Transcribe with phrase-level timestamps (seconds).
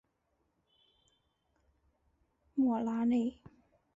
[2.55, 3.39] 莫拉内。